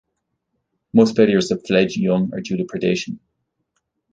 Most 0.93 1.15
failures 1.15 1.49
to 1.49 1.57
fledge 1.59 1.95
young 1.95 2.33
are 2.33 2.41
due 2.41 2.57
to 2.57 2.63
predation. 2.63 3.19